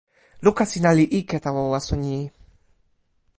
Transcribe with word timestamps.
luka 0.43 0.63
sina 0.71 0.91
li 0.97 1.05
ike 1.19 1.37
tawa 1.43 1.61
waso 1.71 1.95
ni. 2.03 2.17